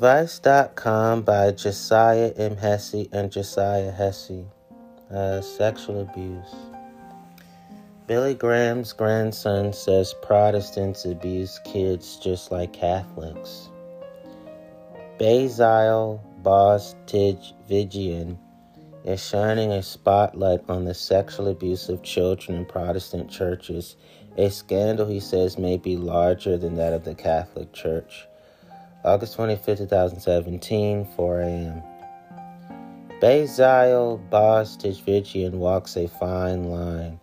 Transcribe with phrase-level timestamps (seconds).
[0.00, 2.56] Vice.com by Josiah M.
[2.56, 4.46] Hesse and Josiah Hesse.
[5.12, 6.54] Uh, sexual abuse.
[8.06, 13.68] Billy Graham's grandson says Protestants abuse kids just like Catholics.
[15.18, 18.38] Basil Tchividjian
[19.04, 23.96] is shining a spotlight on the sexual abuse of children in Protestant churches,
[24.38, 28.26] a scandal he says may be larger than that of the Catholic Church.
[29.04, 31.82] August 25, 2017, 4 a.m.
[33.20, 35.02] Basil Bostage
[35.52, 37.20] walks a fine line.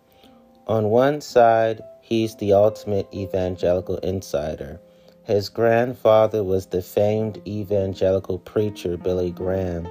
[0.66, 4.80] On one side, he's the ultimate evangelical insider.
[5.24, 9.88] His grandfather was the famed evangelical preacher Billy Graham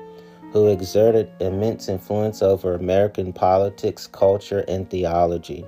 [0.52, 5.66] who exerted immense influence over American politics, culture, and theology.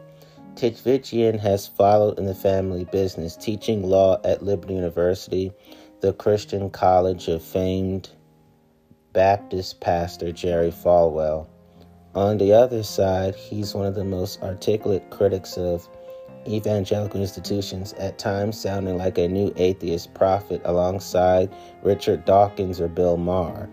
[0.55, 5.51] Tchividjian has followed in the family business, teaching law at Liberty University,
[6.01, 8.09] the Christian college of famed
[9.11, 11.47] Baptist pastor Jerry Falwell.
[12.15, 15.87] On the other side, he's one of the most articulate critics of
[16.47, 23.17] evangelical institutions, at times sounding like a new atheist prophet alongside Richard Dawkins or Bill
[23.17, 23.69] Maher.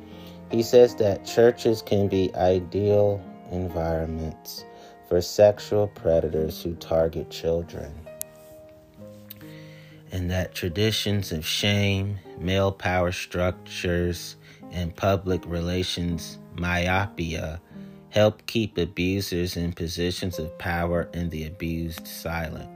[0.50, 4.64] He says that churches can be ideal environments
[5.08, 7.92] for sexual predators who target children,
[10.16, 14.36] and that traditions of shame, male power structures,
[14.72, 17.60] and public relations myopia
[18.08, 22.66] help keep abusers in positions of power and the abused silent.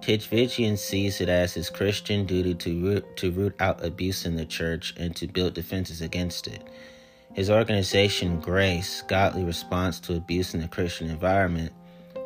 [0.00, 4.46] Tchividjian sees it as his Christian duty to root, to root out abuse in the
[4.46, 6.62] church and to build defenses against it.
[7.34, 11.72] His organization, Grace Godly Response to Abuse in the Christian Environment,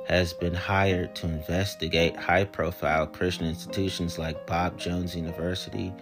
[0.07, 5.93] has been hired to investigate high profile Christian institutions like Bob Jones University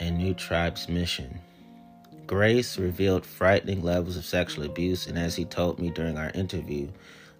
[0.00, 1.40] and New Tribes Mission.
[2.26, 6.88] Grace revealed frightening levels of sexual abuse, and as he told me during our interview,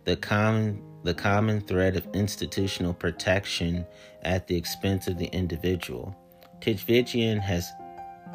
[0.05, 3.85] the common the common thread of institutional protection
[4.23, 6.17] at the expense of the individual.
[6.61, 7.73] Tchividjian has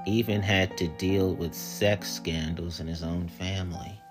[0.06, 4.02] even had to deal with sex scandals in his own family.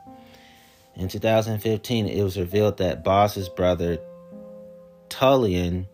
[0.97, 3.99] In 2015, it was revealed that Boz's brother,
[5.09, 5.87] Tullian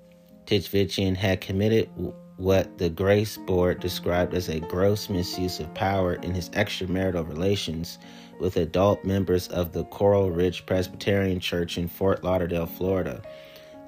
[0.46, 1.90] Tchividjian, had committed
[2.36, 7.98] what the Grace Board described as a gross misuse of power in his extramarital relations
[8.38, 13.22] with adult members of the Coral Ridge Presbyterian Church in Fort Lauderdale, Florida.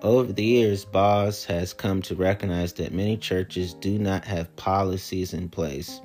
[0.02, 5.32] Over the years, Boz has come to recognize that many churches do not have policies
[5.32, 6.00] in place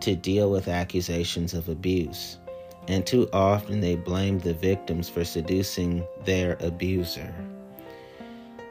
[0.00, 2.38] to deal with accusations of abuse,
[2.88, 7.32] and too often they blame the victims for seducing their abuser.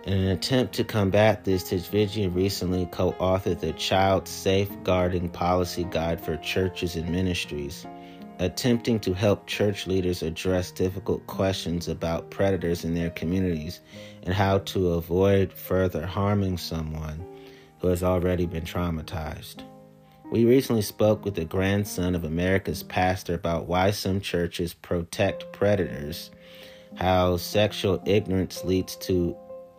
[0.06, 6.20] In an attempt to combat this, Tchividjian recently co authored the Child Safeguarding Policy Guide
[6.20, 7.86] for Churches and Ministries
[8.40, 13.82] attempting to help church leaders address difficult questions about predators in their communities
[14.24, 17.26] and how to avoid further harming someone
[17.80, 19.64] who has already been traumatized.
[20.30, 26.32] We recently spoke with the grandson of America's pastor about why some churches protect predators,
[26.96, 29.38] how sexual ignorance leads to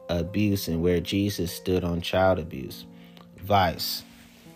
[0.09, 2.87] abuse, and where Jesus stood on child abuse.
[3.37, 4.05] Vice.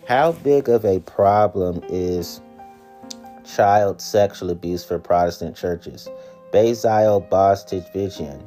[0.07, 2.41] How big of a problem is
[3.45, 6.09] child sexual abuse for Protestant churches.
[6.51, 8.43] Basil Bostage Vision.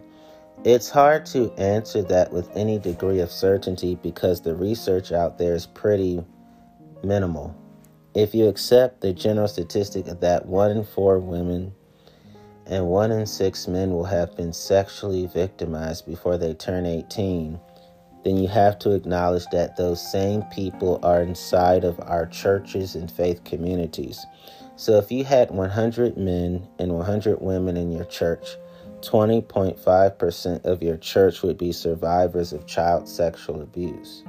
[0.64, 5.54] It's hard to answer that with any degree of certainty because the research out there
[5.54, 6.24] is pretty
[7.06, 7.55] minimal.
[8.15, 11.75] If you accept the general statistic that one in four women
[12.67, 17.61] and one in six men will have been sexually victimized before they turn 18,
[18.25, 23.11] then you have to acknowledge that those same people are inside of our churches and
[23.11, 24.27] faith communities.
[24.75, 28.56] So if you had 100 men and 100 women in your church,
[29.00, 34.25] 20.5% of your church would be survivors of child sexual abuse.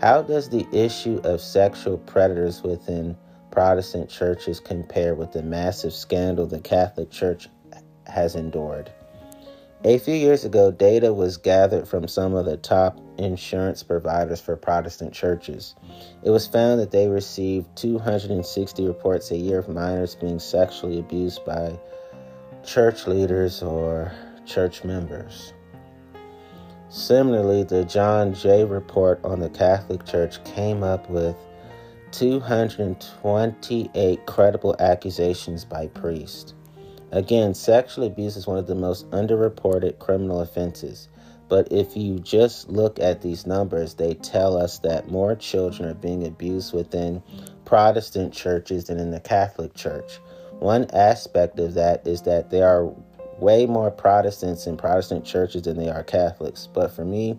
[0.00, 3.16] How does the issue of sexual predators within
[3.50, 7.48] Protestant churches compare with the massive scandal the Catholic Church
[8.06, 8.92] has endured?
[9.84, 14.54] A few years ago, data was gathered from some of the top insurance providers for
[14.54, 15.74] Protestant churches.
[16.22, 21.42] It was found that they received 260 reports a year of minors being sexually abused
[21.46, 21.78] by
[22.64, 24.12] church leaders or
[24.44, 25.54] church members.
[26.88, 31.34] Similarly, the John Jay report on the Catholic Church came up with
[32.12, 36.54] 228 credible accusations by priests.
[37.10, 41.08] Again, sexual abuse is one of the most underreported criminal offenses.
[41.48, 45.94] But if you just look at these numbers, they tell us that more children are
[45.94, 47.22] being abused within
[47.64, 50.18] Protestant churches than in the Catholic Church.
[50.58, 52.92] One aspect of that is that there are
[53.38, 56.68] way more Protestants in Protestant churches than they are Catholics.
[56.72, 57.38] But for me,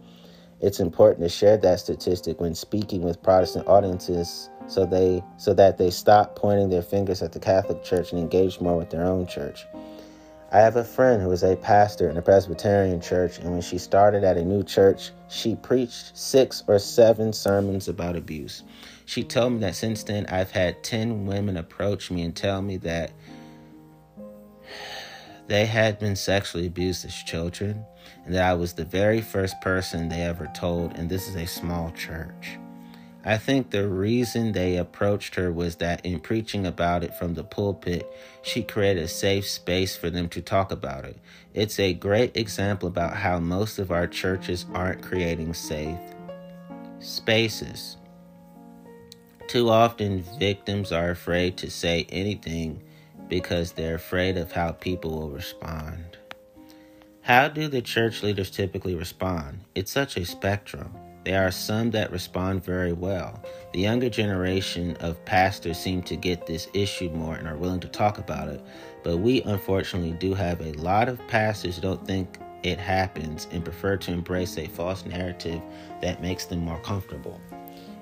[0.59, 5.77] it's important to share that statistic when speaking with Protestant audiences so they so that
[5.77, 9.27] they stop pointing their fingers at the Catholic Church and engage more with their own
[9.27, 9.65] church.
[10.49, 13.77] I have a friend who is a pastor in a Presbyterian church, and when she
[13.77, 18.63] started at a new church, she preached six or seven sermons about abuse.
[19.05, 22.77] She told me that since then, I've had 10 women approach me and tell me
[22.77, 23.11] that
[25.47, 27.85] they had been sexually abused as children,
[28.25, 31.45] and that I was the very first person they ever told, and this is a
[31.45, 32.57] small church.
[33.23, 37.43] I think the reason they approached her was that in preaching about it from the
[37.43, 38.09] pulpit,
[38.41, 41.17] she created a safe space for them to talk about it.
[41.53, 45.99] It's a great example about how most of our churches aren't creating safe
[46.99, 47.97] spaces.
[49.47, 52.81] Too often, victims are afraid to say anything
[53.29, 56.17] because they're afraid of how people will respond.
[57.21, 59.59] How do the church leaders typically respond?
[59.75, 60.93] It's such a spectrum.
[61.25, 63.43] There are some that respond very well.
[63.73, 67.89] The younger generation of pastors seem to get this issue more and are willing to
[67.89, 68.61] talk about it,
[69.03, 73.63] but we unfortunately do have a lot of pastors who don't think it happens and
[73.63, 75.61] prefer to embrace a false narrative
[76.01, 77.41] that makes them more comfortable.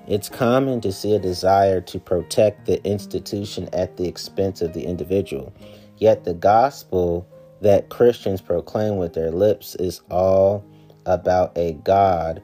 [0.08, 4.84] It's common to see a desire to protect the institution at the expense of the
[4.84, 5.52] individual,
[5.98, 7.26] yet the gospel
[7.60, 10.64] that Christians proclaim with their lips is all
[11.06, 12.42] about a God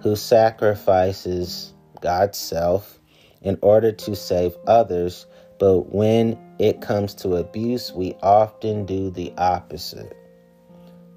[0.00, 3.00] who sacrifices God's self
[3.42, 5.26] in order to save others,
[5.60, 10.16] but when it comes to abuse, we often do the opposite.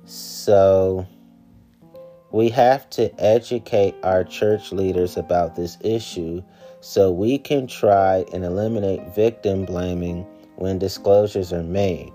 [0.05, 1.07] So,
[2.37, 6.39] we have to educate our church leaders about this issue
[6.81, 10.21] so we can try and eliminate victim blaming
[10.55, 12.11] when disclosures are made.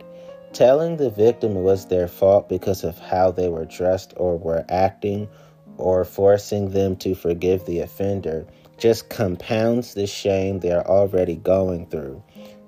[0.52, 4.64] Telling the victim it was their fault because of how they were dressed or were
[4.68, 5.28] acting
[5.76, 8.46] or forcing them to forgive the offender
[8.78, 12.22] just compounds the shame they are already going through.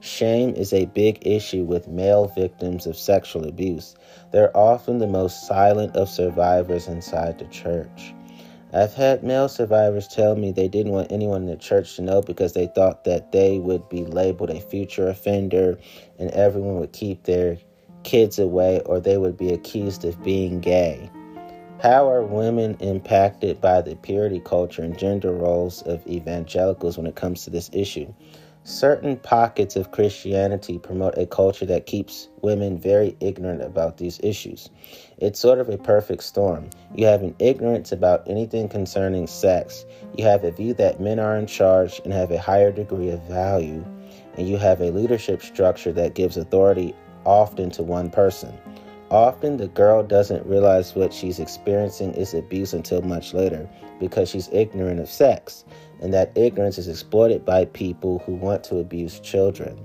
[0.04, 3.94] Shame is a big issue with male victims of sexual abuse.
[4.32, 8.12] They're often the most silent of survivors inside the church.
[8.74, 12.20] I've had male survivors tell me they didn't want anyone in the church to know
[12.20, 15.78] because they thought that they would be labeled a future offender
[16.18, 17.56] and everyone would keep their
[18.02, 21.10] kids away or they would be accused of being gay.
[21.80, 27.16] How are women impacted by the purity culture and gender roles of evangelicals when it
[27.16, 28.12] comes to this issue?
[28.66, 34.70] Certain pockets of Christianity promote a culture that keeps women very ignorant about these issues.
[35.18, 36.70] It's sort of a perfect storm.
[36.94, 39.84] You have an ignorance about anything concerning sex,
[40.16, 43.20] you have a view that men are in charge and have a higher degree of
[43.24, 43.84] value,
[44.38, 46.96] and you have a leadership structure that gives authority
[47.26, 48.56] often to one person.
[49.10, 53.68] Often the girl doesn't realize what she's experiencing is abuse until much later
[54.00, 55.64] because she's ignorant of sex,
[56.04, 59.82] and that ignorance is exploited by people who want to abuse children.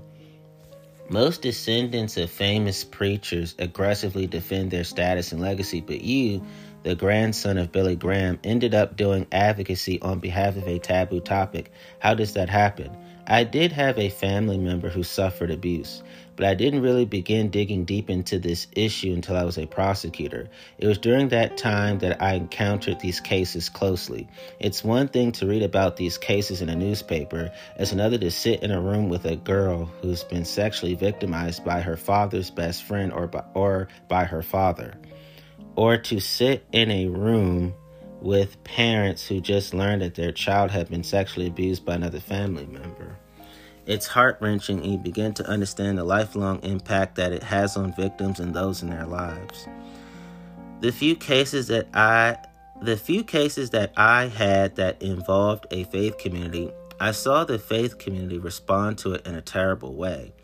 [1.08, 6.44] Most descendants of famous preachers aggressively defend their status and legacy, but you,
[6.82, 11.72] the grandson of Billy Graham, ended up doing advocacy on behalf of a taboo topic.
[12.00, 12.94] How does that happen?
[13.26, 16.02] I did have a family member who suffered abuse,
[16.40, 20.48] but I didn't really begin digging deep into this issue until I was a prosecutor.
[20.78, 24.26] It was during that time that I encountered these cases closely.
[24.58, 28.62] It's one thing to read about these cases in a newspaper, it's another to sit
[28.62, 33.12] in a room with a girl who's been sexually victimized by her father's best friend
[33.12, 34.94] or by, or by her father,
[35.76, 37.74] or to sit in a room
[38.22, 42.64] with parents who just learned that their child had been sexually abused by another family
[42.64, 43.18] member.
[43.90, 47.92] It's heart wrenching, and you begin to understand the lifelong impact that it has on
[47.92, 49.66] victims and those in their lives.
[50.78, 52.38] The few cases that I
[52.80, 56.70] the few cases that I had that involved a faith community,
[57.00, 60.34] I saw the faith community respond to it in a terrible way.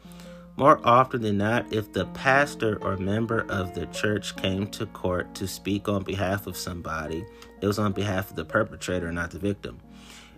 [0.56, 5.36] More often than not, if the pastor or member of the church came to court
[5.36, 7.24] to speak on behalf of somebody,
[7.60, 9.78] it was on behalf of the perpetrator, not the victim.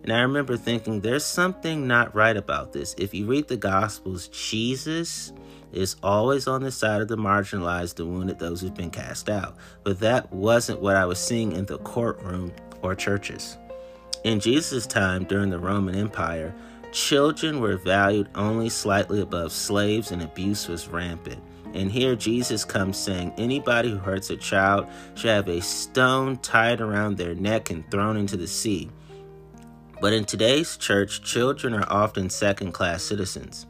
[0.02, 2.94] And I remember thinking, there's something not right about this.
[2.98, 5.32] If you read the Gospels, Jesus
[5.72, 9.56] is always on the side of the marginalized, the wounded, those who've been cast out.
[9.84, 12.52] But that wasn't what I was seeing in the courtroom
[12.82, 13.58] or churches.
[14.24, 16.54] In Jesus' time during the Roman Empire,
[16.90, 21.42] children were valued only slightly above slaves and abuse was rampant.
[21.74, 26.80] And here Jesus comes saying anybody who hurts a child should have a stone tied
[26.80, 28.88] around their neck and thrown into the sea.
[30.00, 33.66] But in today's church, children are often second class citizens.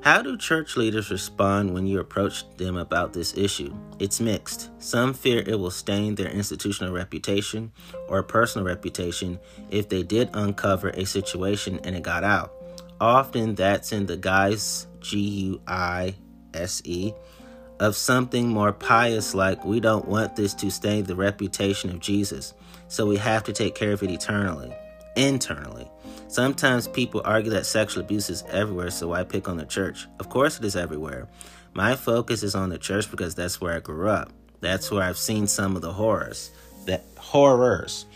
[0.00, 3.74] How do church leaders respond when you approach them about this issue?
[3.98, 4.70] It's mixed.
[4.78, 7.72] Some fear it will stain their institutional reputation
[8.08, 9.38] or personal reputation
[9.70, 12.52] if they did uncover a situation and it got out.
[13.00, 16.14] Often that's in the guise, G U I
[16.54, 17.12] S E,
[17.80, 22.54] of something more pious like we don't want this to stain the reputation of Jesus,
[22.88, 24.74] so we have to take care of it eternally,
[25.18, 25.90] internally.
[26.28, 30.06] Sometimes people argue that sexual abuse is everywhere, so why pick on the church?
[30.20, 31.28] Of course, it is everywhere.
[31.74, 34.30] My focus is on the church because that's where I grew up.
[34.60, 36.50] That's where I've seen some of the horrors.
[36.86, 38.06] That horrors.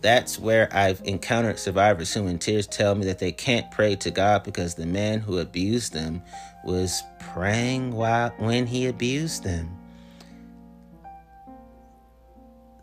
[0.00, 4.10] That's where I've encountered survivors who, in tears, tell me that they can't pray to
[4.10, 6.22] God because the man who abused them
[6.64, 9.76] was praying while when he abused them.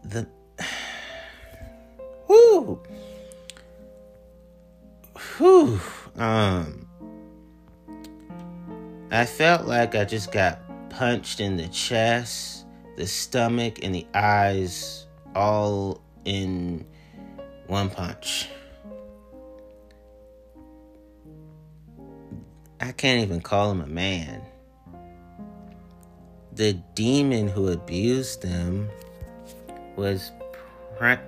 [0.04, 0.28] The
[2.28, 2.82] whoo
[5.38, 5.80] whew,
[6.16, 6.88] um,
[9.12, 12.66] I felt like I just got punched in the chest,
[12.98, 16.86] the stomach, and the eyes all in
[17.68, 18.50] one punch.
[22.80, 24.42] I can't even call him a man.
[26.54, 28.90] The demon who abused them
[29.98, 30.32] was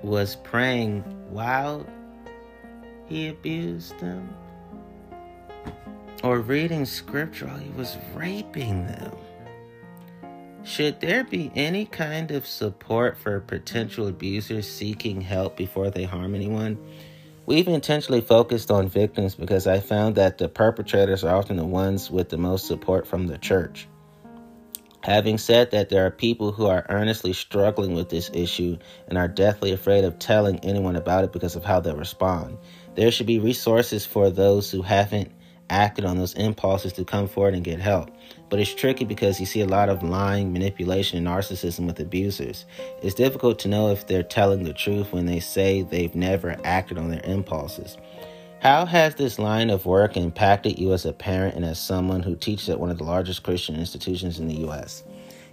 [0.01, 1.85] was praying while
[3.07, 4.29] he abused them,
[6.23, 9.11] or reading scripture he was raping them.
[10.63, 16.35] Should there be any kind of support for potential abusers seeking help before they harm
[16.35, 16.77] anyone?
[17.45, 22.11] We've intentionally focused on victims because I found that the perpetrators are often the ones
[22.11, 23.87] with the most support from the church.
[25.03, 29.29] Having said that, there are people who are earnestly struggling with this issue and are
[29.29, 32.57] deathly afraid of telling anyone about it because of how they'll respond.
[32.98, 35.32] There should be resources for those who haven't
[35.70, 38.10] acted on those impulses to come forward and get help.
[38.50, 42.66] But it's tricky because you see a lot of lying, manipulation, and narcissism with abusers.
[43.04, 46.98] It's difficult to know if they're telling the truth when they say they've never acted
[46.98, 47.98] on their impulses.
[48.62, 52.36] How has this line of work impacted you as a parent and as someone who
[52.36, 55.04] teaches at one of the largest Christian institutions in the U.S.?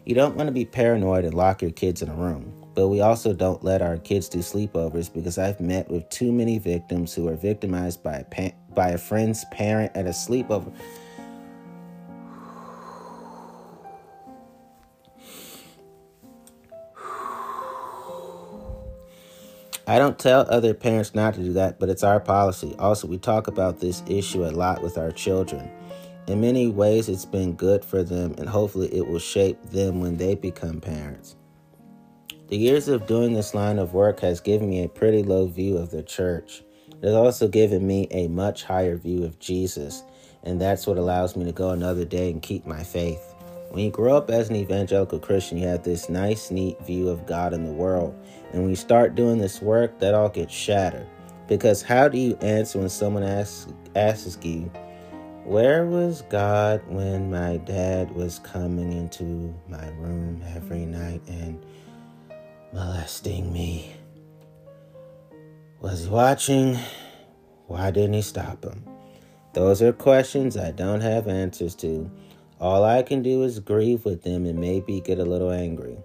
[0.07, 2.64] You don't want to be paranoid and lock your kids in a room.
[2.75, 6.59] But we also don't let our kids do sleepovers because I've met with too many
[6.59, 10.73] victims who are victimized by a, pa- by a friend's parent at a sleepover.
[19.87, 22.75] I don't tell other parents not to do that, but it's our policy.
[22.79, 25.71] Also, we talk about this issue a lot with our children.
[26.27, 30.17] In many ways, it's been good for them, and hopefully, it will shape them when
[30.17, 31.37] they become parents.
[32.49, 35.79] The years of doing this line of work has given me a pretty low view
[35.79, 36.63] of the church.
[36.91, 40.03] It has also given me a much higher view of Jesus,
[40.43, 43.35] and that's what allows me to go another day and keep my faith.
[43.71, 47.25] When you grow up as an evangelical Christian, you have this nice, neat view of
[47.25, 48.15] God and the world.
[48.53, 51.07] And when you start doing this work, that all gets shattered.
[51.49, 54.71] Because how do you answer when someone asks, asks you,
[55.45, 61.65] Where was God when my dad was coming into my room every night and
[62.75, 63.95] molesting me.
[65.81, 66.77] Was watching?
[67.69, 68.85] Why didn't he stop him?
[69.53, 72.11] Those are questions I don't have answers to.
[72.59, 75.97] All I can do is grieve with them and maybe get a little angry.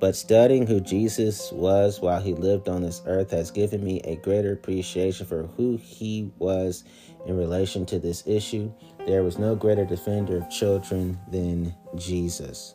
[0.00, 4.16] But studying who Jesus was while he lived on this earth has given me a
[4.16, 6.84] greater appreciation for who he was
[7.26, 8.70] in relation to this issue.
[9.06, 12.74] There was no greater defender of children than Jesus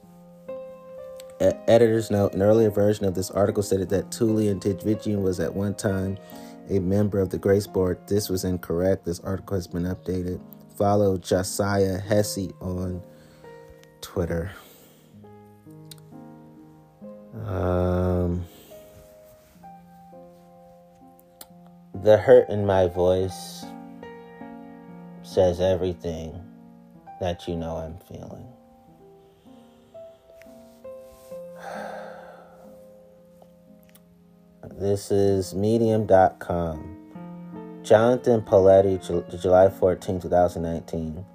[1.41, 5.75] editor's note, an earlier version of this article stated that Tullian Tchividjian was at one
[5.75, 6.17] time
[6.69, 7.99] a member of the Grace Board.
[8.07, 9.05] This was incorrect.
[9.05, 10.39] This article has been updated.
[10.77, 13.01] Follow Josiah Hesse on
[14.01, 14.51] Twitter.
[17.45, 18.45] Um,
[22.03, 23.65] the hurt in my voice
[25.23, 26.39] says everything
[27.19, 28.52] that you know I'm feeling.
[34.79, 36.97] This is medium.com.
[37.83, 38.97] Jonathan Poletti,
[39.41, 41.25] July 14, 2019.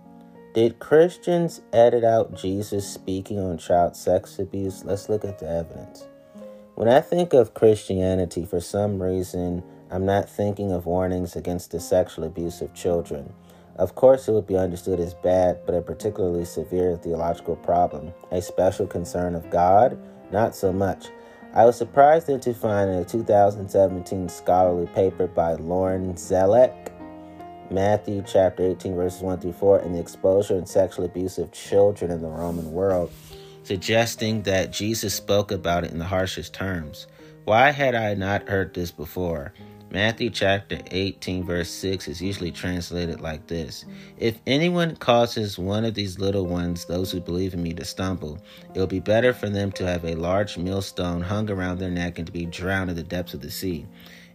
[0.55, 4.85] Did Christians edit out Jesus speaking on child sex abuse?
[4.85, 6.07] Let's look at the evidence.
[6.75, 11.81] When I think of Christianity, for some reason, I'm not thinking of warnings against the
[11.81, 13.33] sexual abuse of children.
[13.77, 18.13] Of course, it would be understood as bad, but a particularly severe theological problem.
[18.31, 19.99] A special concern of God?
[20.31, 21.09] Not so much.
[21.55, 26.93] I was surprised then to find in a 2017 scholarly paper by Lauren Zelyck,
[27.71, 32.11] Matthew chapter 18, verses 1 through 4, and the exposure and sexual abuse of children
[32.11, 33.11] in the Roman world,
[33.63, 37.07] suggesting that Jesus spoke about it in the harshest terms.
[37.45, 39.53] Why had I not heard this before?
[39.91, 43.87] Matthew chapter 18, verse 6 is usually translated like this
[44.19, 48.39] If anyone causes one of these little ones, those who believe in me, to stumble,
[48.75, 52.19] it will be better for them to have a large millstone hung around their neck
[52.19, 53.87] and to be drowned in the depths of the sea.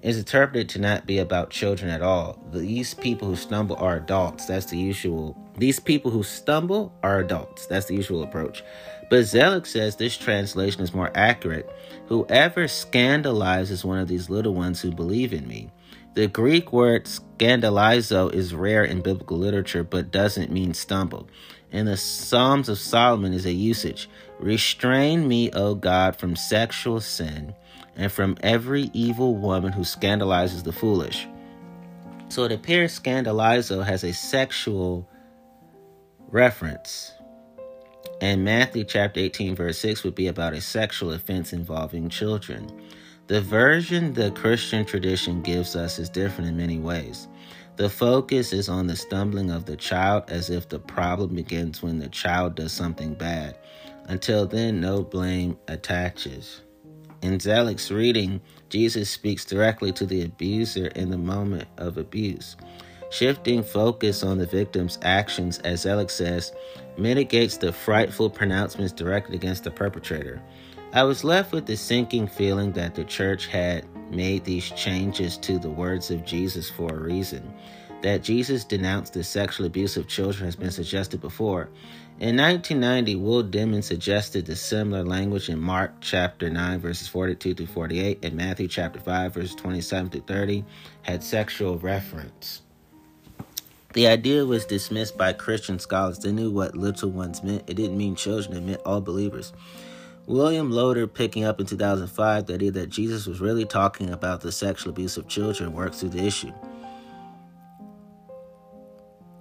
[0.02, 2.44] It is interpreted to not be about children at all.
[2.52, 4.48] These people who stumble are adults.
[4.48, 5.38] That's the usual.
[5.58, 7.68] These people who stumble are adults.
[7.68, 8.64] That's the usual approach.
[9.10, 11.70] But Zelyck says this translation is more accurate.
[12.08, 15.72] Whoever scandalizes one of these little ones who believe in me.
[16.14, 21.28] The Greek word scandalizo is rare in biblical literature but doesn't mean stumble.
[21.72, 27.56] In the Psalms of Solomon is a usage Restrain me, O God, from sexual sin
[27.96, 31.28] and from every evil woman who scandalizes the foolish.
[32.30, 35.08] So it appears scandalizo has a sexual
[36.30, 37.14] reference.
[38.24, 42.72] And Matthew chapter 18, verse 6 would be about a sexual offense involving children.
[43.28, 47.28] The version the Christian tradition gives us is different in many ways.
[47.76, 52.00] The focus is on the stumbling of the child as if the problem begins when
[52.00, 53.58] the child does something bad.
[54.06, 56.62] Until then, no blame attaches.
[57.24, 58.40] In Zelyck's reading,
[58.70, 62.56] Jesus speaks directly to the abuser in the moment of abuse.
[63.14, 66.52] Shifting focus on the victim's actions, as Zelyck says,
[66.98, 70.42] mitigates the frightful pronouncements directed against the perpetrator.
[70.94, 75.60] I was left with the sinking feeling that the church had made these changes to
[75.60, 77.54] the words of Jesus for a reason.
[78.02, 81.70] That Jesus denounced the sexual abuse of children has been suggested before.
[82.20, 87.68] In 1990, Will Deming suggested the similar language in Mark chapter 9, verses 42 through
[87.68, 90.66] 48, and Matthew chapter 5, verses 27 through 30
[91.04, 92.63] had sexual reference.
[93.94, 96.18] The idea was dismissed by Christian scholars.
[96.18, 97.70] They knew what little ones meant.
[97.70, 99.54] It didn't mean children, it meant all believers.
[100.26, 104.52] William Loader, picking up in 2005 the idea that Jesus was really talking about the
[104.52, 106.52] sexual abuse of children, works through the issue.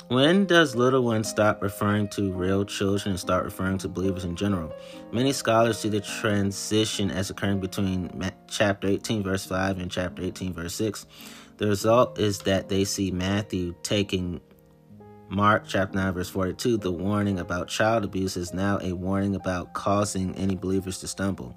[0.08, 4.36] When does little one stop referring to real children and start referring to believers in
[4.36, 4.74] general?
[5.10, 8.10] Many scholars see the transition as occurring between
[8.48, 11.06] chapter 18, verse 5, and chapter 18, verse 6.
[11.58, 14.40] The result is that they see Matthew taking
[15.28, 19.72] Mark chapter 9 verse 42, the warning about child abuse is now a warning about
[19.72, 21.56] causing any believers to stumble.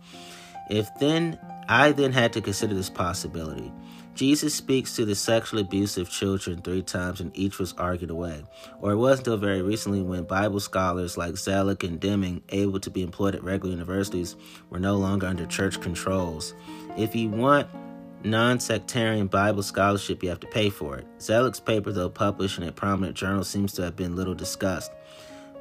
[0.69, 3.73] If then I then had to consider this possibility.
[4.13, 8.45] Jesus speaks to the sexual abuse of children three times and each was argued away.
[8.79, 12.89] Or it wasn't until very recently when Bible scholars like Zelyck and Deming, able to
[12.89, 14.37] be employed at regular universities,
[14.69, 16.53] were no longer under church controls.
[16.95, 17.67] If you want
[18.25, 21.05] non sectarian Bible scholarship, you have to pay for it.
[21.19, 24.91] Zelyck's paper, though published in a prominent journal, seems to have been little discussed.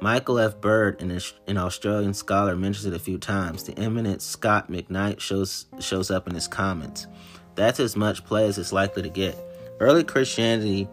[0.01, 0.59] Michael F.
[0.59, 3.63] Bird, an, Australian scholar, mentions it a few times.
[3.63, 7.07] The eminent Scot McKnight shows, shows up in his comments.
[7.55, 9.37] That's as much play as it's likely to get.
[9.79, 10.89] Early Christianity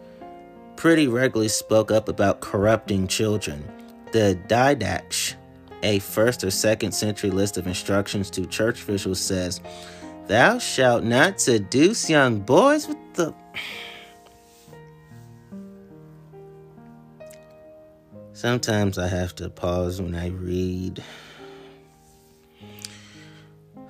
[0.77, 3.69] pretty regularly spoke up about corrupting children.
[4.13, 5.35] The Didache,
[5.83, 9.59] a first or second century list of instructions to church officials, says
[10.27, 13.33] Thou shalt not seduce young boys with the.
[18.31, 21.03] Sometimes I have to pause when I read.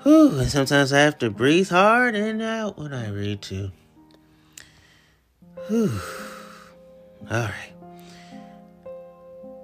[0.03, 3.71] Whew, and sometimes I have to breathe hard and out when I read too.
[5.67, 5.99] Whew.
[7.31, 7.73] All right.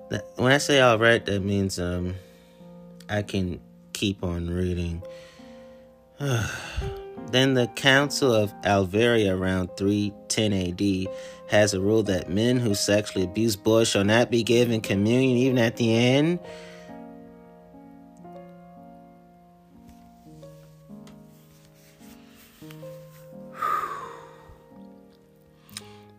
[0.10, 2.16] That, When I say all right, that means um,
[3.10, 3.60] I can
[3.94, 5.04] keep on reading.
[7.32, 11.08] then the Council of Elvira around 310 AD
[11.48, 15.58] has a rule that men who sexually abuse boys shall not be given communion even
[15.58, 16.40] at the end.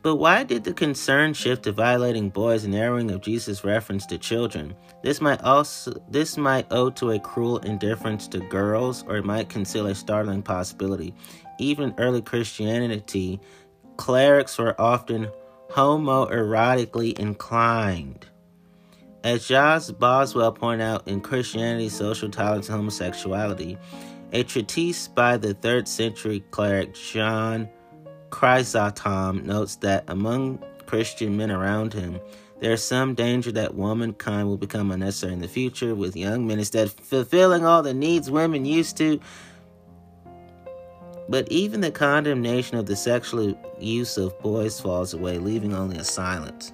[0.03, 4.17] But why did the concern shift to violating boys and narrowing of Jesus' reference to
[4.17, 4.75] children?
[5.03, 9.49] This might also this might owe to a cruel indifference to girls, or it might
[9.49, 11.15] conceal a startling possibility.
[11.59, 13.41] Even early Christianity,
[13.97, 15.29] clerics were often
[15.71, 18.27] homoerotically inclined.
[19.23, 23.79] As Jos Boswell pointed out in Christianity, Social Tolerance and Homosexuality,
[24.33, 27.69] a treatise by the 3rd century cleric John
[28.31, 32.19] Chrysostom notes that among Christian men around him,
[32.61, 36.59] there is some danger that womankind will become unnecessary in the future, with young men
[36.59, 39.19] instead fulfilling all the needs women used to.
[41.29, 46.05] But even the condemnation of the sexual use of boys falls away, leaving only a
[46.05, 46.73] silence.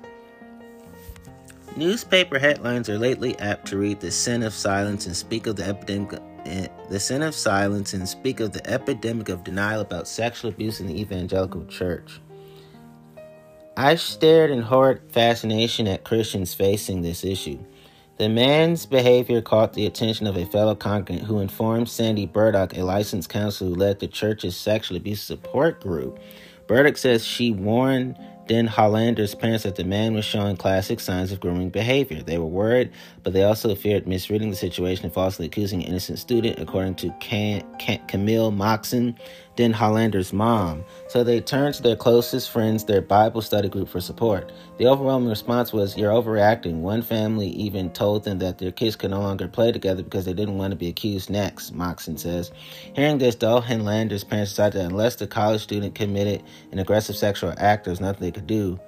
[1.77, 5.65] Newspaper headlines are lately apt to read the sin of silence and speak of the
[5.69, 10.51] epidemic eh, the sin of silence and speak of the epidemic of denial about sexual
[10.51, 12.19] abuse in the evangelical church.
[13.79, 17.59] I stared in horrid fascination at Christians facing this issue.
[18.17, 22.85] The man's behavior caught the attention of a fellow congregant who informed Sandy Burdock, a
[22.85, 26.19] licensed counselor who led the church's sexual abuse support group.
[26.67, 28.17] Burdock says she warned
[28.49, 32.23] Denhollander's parents that the man was showing classic signs of grooming behavior.
[32.23, 32.93] They were worried,
[33.27, 37.11] but they also feared misreading the situation and falsely accusing an innocent student, according to
[37.19, 39.19] Can- Can- Camille Moxon,
[39.57, 40.85] Denhollander's mom.
[41.09, 44.53] So they turned to their closest friends, their Bible study group, for support.
[44.79, 46.83] The overwhelming response was, You're overreacting.
[46.83, 50.33] One family even told them that their kids could no longer play together because they
[50.33, 52.53] didn't want to be accused next, Moxon says.
[52.95, 57.87] Hearing this, Denhollander's parents decided that unless the college student committed an aggressive sexual act,
[57.87, 58.79] there was nothing they could do.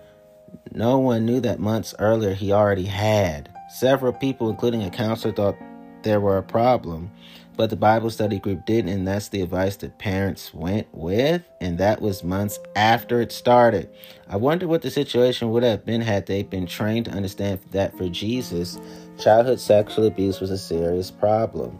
[0.71, 3.53] No one knew that months earlier he already had.
[3.69, 5.57] Several people, including a counselor, thought
[6.03, 7.11] there were a problem,
[7.57, 11.77] but the Bible study group didn't, and that's the advice that parents went with, and
[11.77, 13.91] that was months after it started.
[14.29, 17.97] I wonder what the situation would have been had they been trained to understand that
[17.99, 18.79] for Jesus,
[19.19, 21.79] childhood sexual abuse was a serious problem.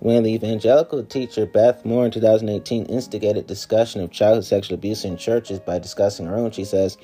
[0.00, 5.16] When the evangelical teacher Beth Moore in 2018 instigated discussion of childhood sexual abuse in
[5.16, 6.98] churches by discussing her own, she says,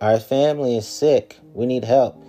[0.00, 1.38] Our family is sick.
[1.54, 2.20] We need help.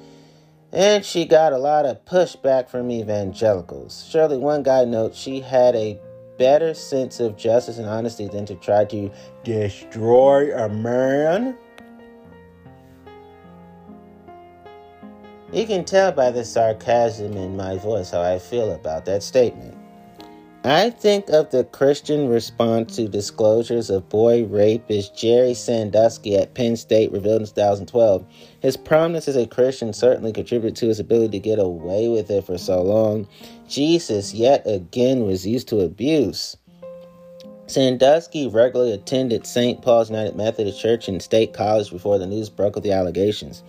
[0.73, 4.07] And she got a lot of pushback from evangelicals.
[4.09, 5.99] Surely, one guy notes she had a
[6.37, 9.11] better sense of justice and honesty than to try to
[9.43, 11.57] destroy a man.
[15.51, 19.77] You can tell by the sarcasm in my voice how I feel about that statement.
[20.63, 26.53] I think of the Christian response to disclosures of boy rape rapist Jerry Sandusky at
[26.53, 28.23] Penn State revealed in 2012.
[28.61, 32.45] His prominence as a Christian certainly contributed to his ability to get away with it
[32.45, 33.27] for so long.
[33.67, 36.57] Jesus, yet again, was used to abuse.
[37.65, 39.81] Sandusky regularly attended St.
[39.81, 43.63] Paul's United Methodist Church and State College before the news broke of the allegations.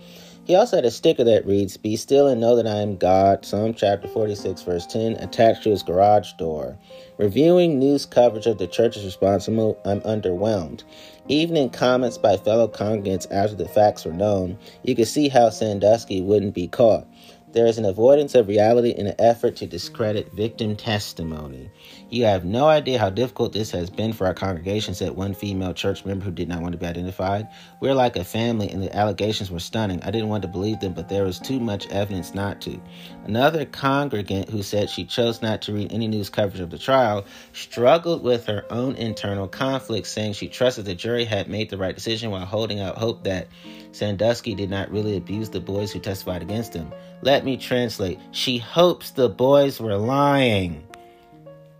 [0.45, 3.45] He also had a sticker that reads, Be still and know that I am God,
[3.45, 6.77] Psalm chapter 46, verse 10, attached to his garage door.
[7.17, 10.83] Reviewing news coverage of the church's response, I'm underwhelmed.
[11.29, 15.49] Even in comments by fellow congregants after the facts were known, you could see how
[15.49, 17.07] Sandusky wouldn't be caught.
[17.53, 21.69] There is an avoidance of reality in an effort to discredit victim testimony.
[22.09, 25.75] You have no idea how difficult this has been for our congregation, said one female
[25.75, 27.47] church member who did not want to be identified.
[27.79, 30.01] We're like a family, and the allegations were stunning.
[30.01, 32.81] I didn't want to believe them, but there was too much evidence not to.
[33.25, 37.23] Another congregant who said she chose not to read any news coverage of the trial
[37.51, 41.93] struggled with her own internal conflict, saying she trusted the jury had made the right
[41.93, 43.47] decision while holding out hope that
[43.91, 46.91] Sandusky did not really abuse the boys who testified against him.
[47.21, 48.19] Let me translate.
[48.31, 50.87] She hopes the boys were lying.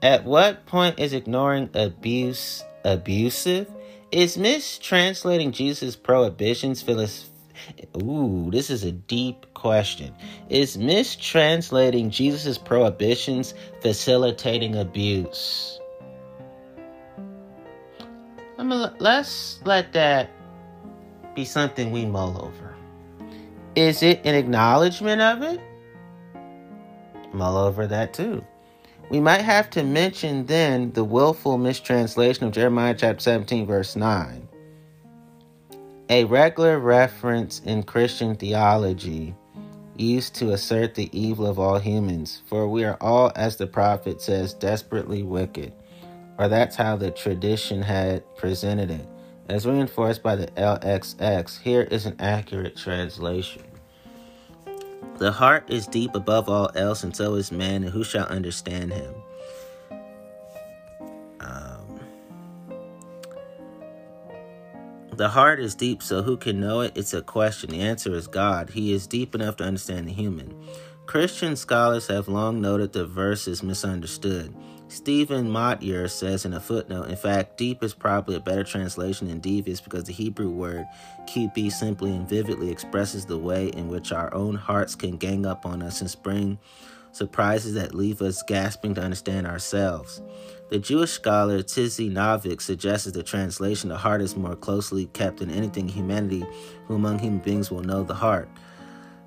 [0.02, 3.71] At what point is ignoring abuse abusive?
[4.12, 7.32] Is mistranslating Jesus' prohibitions philosophical?
[8.04, 10.13] Ooh, this is a deep question.
[10.49, 15.80] Is mistranslating Jesus' prohibitions facilitating abuse?
[18.58, 20.30] I mean, let's let that
[21.36, 22.62] be something we mull over.
[23.76, 25.60] Is it an acknowledgement of it?
[27.34, 28.46] I'm all over that too.
[29.10, 34.48] We might have to mention then the willful mistranslation of Jeremiah chapter 17, verse 9.
[36.10, 39.36] A regular reference in Christian theology
[39.98, 44.22] used to assert the evil of all humans, for we are all, as the prophet
[44.22, 45.74] says, desperately wicked.
[46.38, 49.08] Or that's how the tradition had presented it.
[49.49, 53.63] As reinforced by the LXX, here is an accurate translation.
[55.17, 58.93] The heart is deep above all else, and so is man, and who shall understand
[58.93, 59.13] him?
[61.41, 61.99] Um,
[65.12, 66.93] the heart is deep, so who can know it?
[66.95, 67.71] It's a question.
[67.71, 68.69] The answer is God.
[68.69, 70.56] He is deep enough to understand the human.
[71.06, 74.56] Christian scholars have long noted the verse is misunderstood.
[74.93, 79.39] Stephen Motyer says in a footnote, in fact, deep is probably a better translation than
[79.39, 80.86] devious because the Hebrew word
[81.25, 85.65] QB simply and vividly expresses the way in which our own hearts can gang up
[85.65, 86.60] on us and spring
[87.12, 90.21] surprises that leave us gasping to understand ourselves.
[90.69, 95.49] The Jewish scholar Tzvi Novick suggests the translation the heart is more closely kept than
[95.49, 96.45] anything humanity,
[96.86, 98.47] who among human beings will know the heart.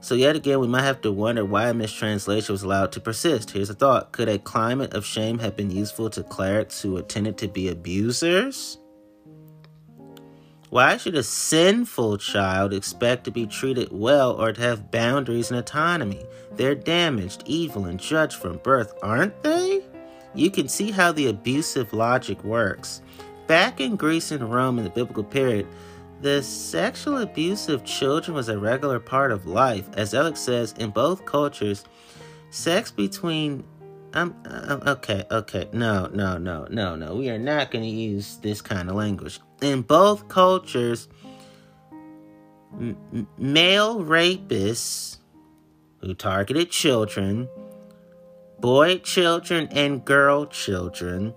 [0.07, 3.51] So, yet again, we might have to wonder why a mistranslation was allowed to persist.
[3.51, 7.37] Here's a thought Could a climate of shame have been useful to clerics who intended
[7.39, 8.79] to be abusers?
[10.71, 15.59] Why should a sinful child expect to be treated well or to have boundaries and
[15.59, 16.25] autonomy?
[16.53, 19.83] They're damaged, evil, and judged from birth, aren't they?
[20.37, 23.03] You can see how the abusive logic works.
[23.49, 25.67] Back in Greece and Rome in the biblical period,
[26.21, 29.89] the sexual abuse of children was a regular part of life.
[29.95, 31.85] As Alex says, in both cultures,
[32.51, 33.65] sex between
[34.15, 35.69] um, um, okay, okay.
[35.73, 37.17] No, no, no, no, no.
[37.17, 39.41] We are not going to use this kind of language.
[39.61, 41.09] In both cultures,
[42.73, 45.19] m- male rapists
[46.01, 47.47] who targeted children,
[48.59, 51.35] boy children, and girl children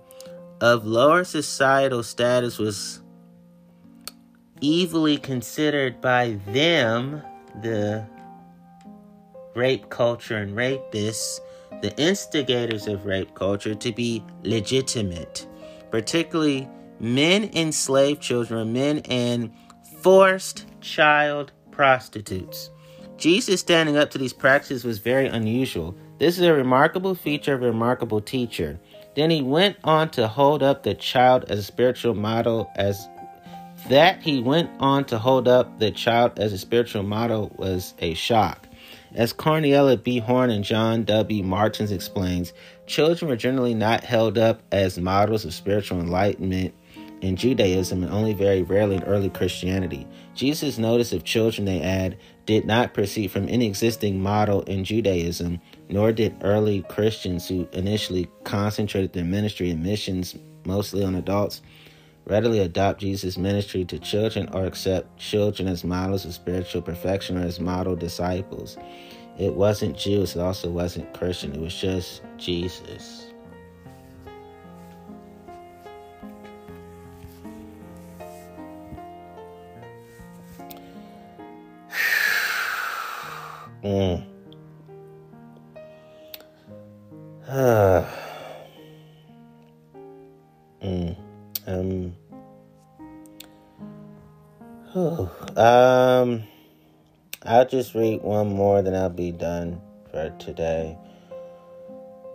[0.62, 2.99] of lower societal status was
[4.62, 7.22] evilly considered by them,
[7.62, 8.06] the
[9.54, 11.40] rape culture and rapists
[11.80, 15.46] the instigators of rape culture to be legitimate,
[15.90, 16.68] particularly
[16.98, 19.52] men enslaved children, men and
[20.00, 22.70] forced child prostitutes.
[23.16, 25.94] Jesus standing up to these practices was very unusual.
[26.18, 28.78] This is a remarkable feature of a remarkable teacher.
[29.14, 33.08] Then he went on to hold up the child as a spiritual model as
[33.88, 38.14] that he went on to hold up the child as a spiritual model was a
[38.14, 38.66] shock.
[39.14, 40.18] As Cornelia B.
[40.18, 41.42] Horn and John W.
[41.42, 42.52] Martens explains,
[42.86, 46.74] children were generally not held up as models of spiritual enlightenment
[47.20, 50.06] in Judaism and only very rarely in early Christianity.
[50.34, 52.16] Jesus' notice of children, they add,
[52.46, 58.28] did not proceed from any existing model in Judaism, nor did early Christians who initially
[58.44, 61.62] concentrated their ministry and missions mostly on adults
[62.30, 67.40] readily adopt Jesus' ministry to children or accept children as models of spiritual perfection or
[67.40, 68.78] as model disciples.
[69.36, 73.26] It wasn't Jews, it also wasn't Christian, it was just Jesus.
[83.82, 84.24] mm.
[95.60, 96.44] um,
[97.42, 100.96] I'll just read one more, then I'll be done for today.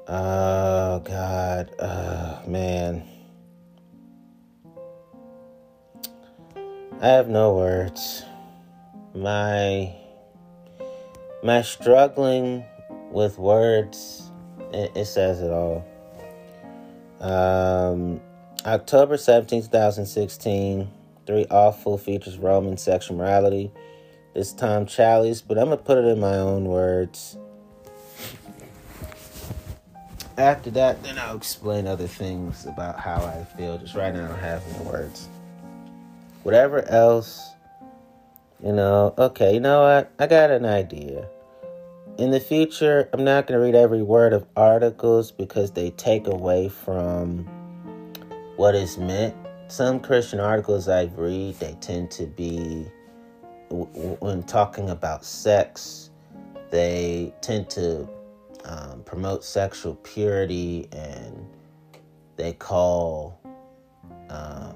[0.07, 3.03] Oh God, oh man.
[7.01, 8.23] I have no words.
[9.15, 9.95] My
[11.43, 12.63] my struggling
[13.11, 14.31] with words
[14.71, 15.83] it, it says it all.
[17.19, 18.21] Um
[18.65, 20.87] October 17, 2016.
[21.25, 23.71] Three awful features Roman sexual morality.
[24.33, 27.37] This time Challies, but I'm going to put it in my own words.
[30.37, 33.77] After that, then I'll explain other things about how I feel.
[33.77, 35.29] Just right now, I don't have any words.
[36.43, 37.41] Whatever else,
[38.61, 40.11] you know, okay, you know what?
[40.19, 41.27] I got an idea.
[42.17, 46.27] In the future, I'm not going to read every word of articles because they take
[46.27, 47.45] away from
[48.57, 49.35] what is meant.
[49.67, 52.85] Some Christian articles I've read, they tend to be,
[53.69, 56.11] when talking about sex,
[56.69, 58.07] they tend to
[58.63, 61.47] um, promote sexual purity and
[62.35, 63.39] they call
[64.29, 64.75] um,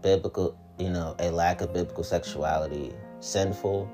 [0.00, 3.90] biblical, you know, a lack of biblical sexuality sinful.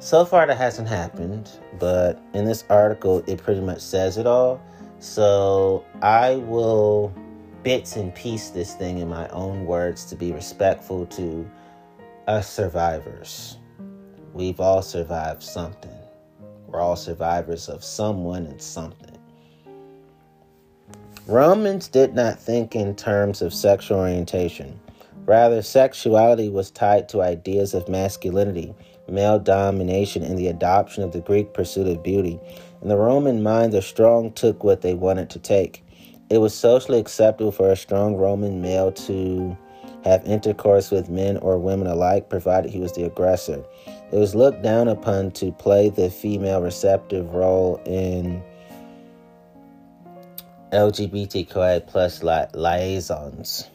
[0.00, 4.58] So far, that hasn't happened, but in this article, it pretty much says it all.
[5.00, 7.12] So I will
[7.62, 11.48] bits and piece this thing in my own words to be respectful to
[12.26, 13.58] us survivors.
[14.32, 15.96] We've all survived something.
[16.66, 19.16] We're all survivors of someone and something.
[21.26, 24.78] Romans did not think in terms of sexual orientation.
[25.24, 28.74] Rather, sexuality was tied to ideas of masculinity,
[29.08, 32.40] male domination, and the adoption of the Greek pursuit of beauty.
[32.80, 35.84] In the Roman mind, the strong took what they wanted to take.
[36.30, 39.56] It was socially acceptable for a strong Roman male to
[40.04, 43.64] have intercourse with men or women alike, provided he was the aggressor.
[44.12, 48.42] It was looked down upon to play the female receptive role in
[50.72, 53.68] LGBTQI plus li- liaisons.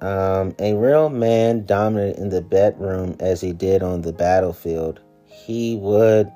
[0.00, 5.00] Um, a real man dominated in the bedroom as he did on the battlefield.
[5.26, 6.32] He would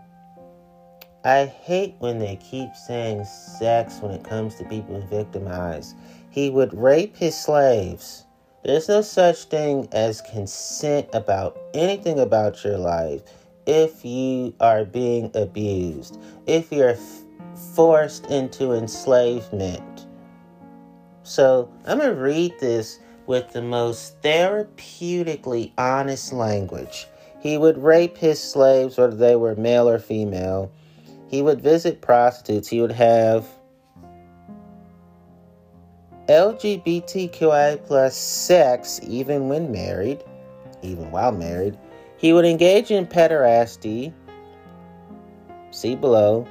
[1.25, 5.97] I hate when they keep saying sex when it comes to people victimized.
[6.31, 8.27] He would rape his slaves.
[8.65, 13.23] There's no such thing as consent about anything about your life.
[13.67, 17.23] if you are being abused, if you're f-
[17.75, 20.07] forced into enslavement.
[21.23, 27.07] So I'm going to read this with the most therapeutically honest language.
[27.41, 30.71] He would rape his slaves, whether they were male or female.
[31.35, 32.69] He would visit prostitutes.
[32.69, 33.45] He would have
[36.29, 40.23] LGBTQI plus sex even when married,
[40.83, 41.77] even while married.
[42.19, 44.13] He would engage in pederasty.
[45.73, 46.47] See below.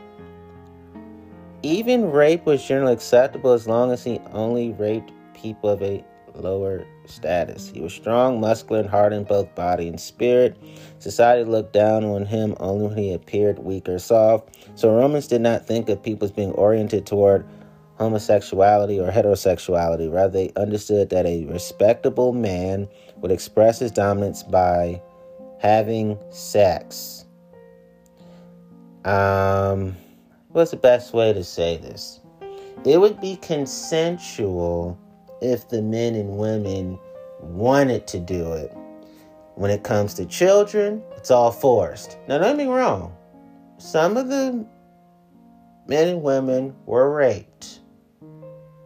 [1.62, 6.04] Even rape was generally acceptable as long as he only raped people of a
[6.36, 7.70] lower status.
[7.74, 10.58] He was strong, muscular, and hard in both body and spirit.
[11.00, 14.58] Society looked down on him only when he appeared weak or soft.
[14.76, 17.46] So Romans did not think of people as being oriented toward
[17.98, 20.12] homosexuality or heterosexuality.
[20.12, 22.88] Rather, they understood that a respectable man
[23.18, 25.02] would express his dominance by
[25.60, 27.26] having sex.
[29.06, 29.96] Um,
[30.50, 32.20] what's the best way to say this?
[32.86, 35.00] It would be consensual
[35.44, 36.98] if the men and women
[37.40, 38.72] wanted to do it.
[39.56, 42.18] When it comes to children, it's all forced.
[42.28, 43.16] Now, don't me wrong.
[43.78, 44.66] Some of the
[45.88, 47.82] men and women were raped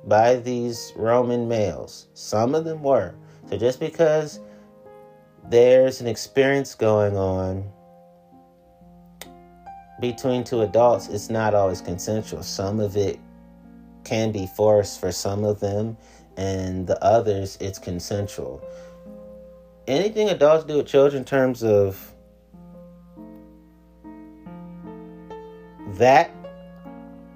[0.05, 2.07] by these Roman males.
[2.13, 3.13] Some of them were.
[3.49, 4.39] So just because
[5.49, 7.63] there's an experience going on
[10.01, 12.43] between two adults, it's not always consensual.
[12.43, 13.19] Some of it
[14.03, 15.97] can be forced for some of them,
[16.37, 18.61] and the others it's consensual.
[19.87, 22.13] Anything adults do with children in terms of
[25.97, 26.31] that,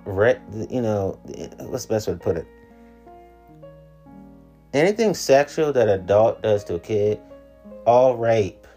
[0.06, 1.20] you know,
[1.60, 2.46] what's the best way to put it?
[4.74, 7.20] Anything sexual that adult does to a kid,
[7.86, 8.68] all rape.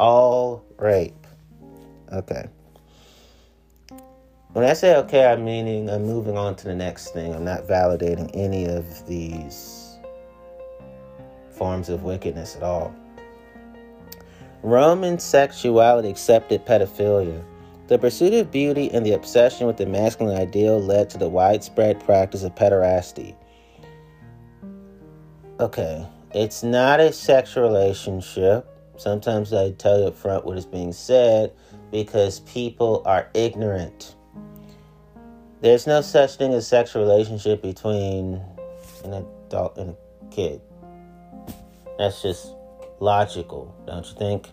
[0.00, 1.26] All rape.
[2.12, 2.46] Okay.
[4.54, 7.34] When I say okay, I'm meaning I'm moving on to the next thing.
[7.34, 9.98] I'm not validating any of these
[11.50, 12.94] forms of wickedness at all.
[14.62, 17.44] Roman sexuality accepted pedophilia.
[17.88, 21.98] The pursuit of beauty and the obsession with the masculine ideal led to the widespread
[22.04, 23.34] practice of pederasty.
[25.58, 28.68] Okay, it's not a sexual relationship.
[28.98, 31.52] Sometimes I tell you up front what is being said
[31.90, 34.14] because people are ignorant.
[35.64, 38.38] There's no such thing as sexual relationship between
[39.02, 40.60] an adult and a kid.
[41.96, 42.54] That's just
[43.00, 44.50] logical, don't you think?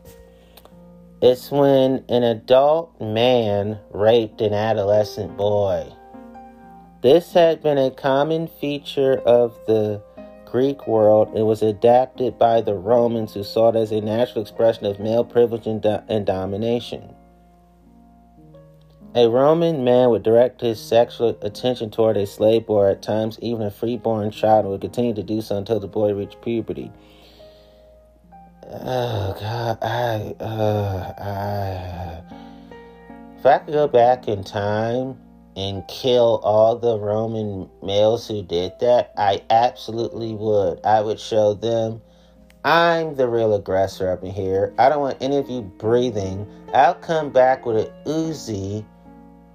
[1.21, 5.91] It's when an adult man raped an adolescent boy.
[7.01, 10.01] This had been a common feature of the
[10.45, 14.85] Greek world and was adapted by the Romans who saw it as a natural expression
[14.85, 17.13] of male privilege and, do- and domination.
[19.13, 23.63] A Roman man would direct his sexual attention toward a slave boy, at times even
[23.63, 26.89] a freeborn child, would continue to do so until the boy reached puberty.
[28.71, 32.21] Oh God, I, uh, I.
[33.37, 35.17] If I could go back in time
[35.57, 40.79] and kill all the Roman males who did that, I absolutely would.
[40.85, 42.01] I would show them
[42.63, 44.71] I'm the real aggressor up in here.
[44.77, 46.47] I don't want any of you breathing.
[46.73, 48.85] I'll come back with an Uzi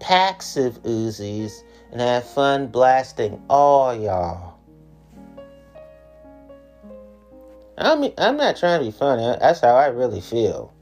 [0.00, 4.58] packs of Uzis and have fun blasting all y'all.
[7.78, 9.22] I mean, I'm not trying to be funny.
[9.40, 10.72] That's how I really feel.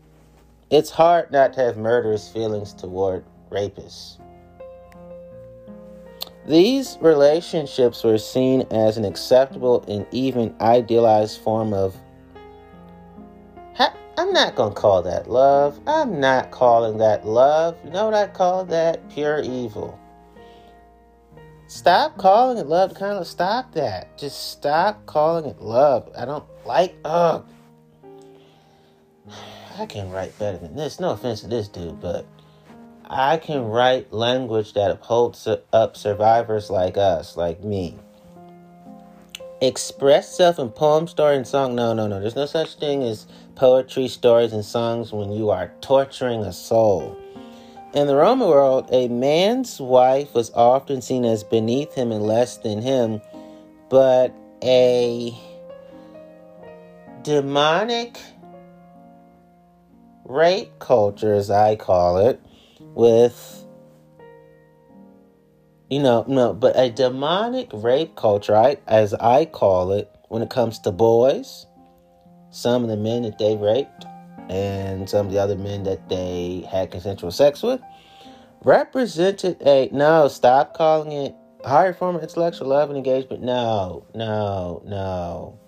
[0.70, 4.18] It's hard not to have murderous feelings toward rapists.
[6.46, 11.96] These relationships were seen as an acceptable and even idealized form of
[14.16, 15.80] I'm not going to call that love.
[15.86, 17.76] I'm not calling that love.
[17.84, 19.08] You know what I call that?
[19.10, 19.98] Pure evil.
[21.66, 22.94] Stop calling it love.
[22.94, 24.16] Kind of stop that.
[24.16, 26.08] Just stop calling it love.
[26.16, 26.94] I don't like.
[27.04, 27.44] Ugh.
[29.78, 31.00] I can write better than this.
[31.00, 32.24] No offense to this dude, but
[33.06, 37.98] I can write language that upholds up survivors like us, like me
[39.66, 41.74] express self in poem, story, and song.
[41.74, 42.20] No, no, no.
[42.20, 43.26] There's no such thing as
[43.56, 47.16] poetry, stories, and songs when you are torturing a soul.
[47.94, 52.56] In the Roman world, a man's wife was often seen as beneath him and less
[52.56, 53.20] than him,
[53.88, 55.32] but a
[57.22, 58.18] demonic
[60.24, 62.40] rape culture, as I call it,
[62.80, 63.64] with
[65.90, 70.50] you know, no, but a demonic rape culture, I, as I call it, when it
[70.50, 71.66] comes to boys,
[72.54, 74.06] some of the men that they raped,
[74.48, 77.80] and some of the other men that they had consensual sex with
[78.62, 81.34] represented a no stop calling it
[81.64, 83.42] higher form of intellectual love and engagement.
[83.42, 85.58] No no no.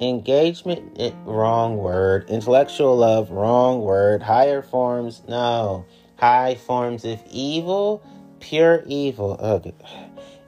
[0.00, 2.28] Engagement it, wrong word.
[2.28, 4.22] Intellectual love wrong word.
[4.22, 5.86] Higher forms no.
[6.18, 8.02] High forms of evil
[8.40, 9.36] pure evil.
[9.40, 9.74] Okay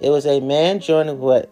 [0.00, 1.50] it was a man joining what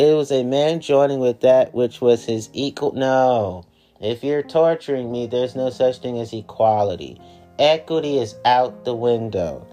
[0.00, 3.64] it was a man joining with that which was his equal no
[4.00, 7.20] if you're torturing me there's no such thing as equality
[7.58, 9.66] equity is out the window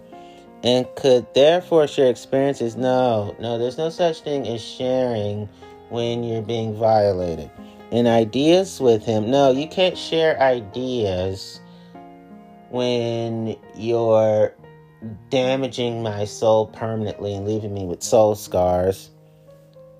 [0.63, 2.75] and could therefore share experiences.
[2.75, 5.47] No, no, there's no such thing as sharing
[5.89, 7.49] when you're being violated.
[7.91, 9.31] And ideas with him.
[9.31, 11.61] No, you can't share ideas
[12.69, 14.53] when you're
[15.29, 19.11] damaging my soul permanently and leaving me with soul scars.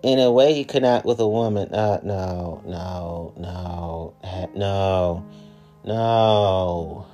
[0.04, 1.74] In a way, you cannot with a woman.
[1.74, 4.14] Uh, no, no, no,
[4.56, 5.26] no,
[5.84, 7.08] no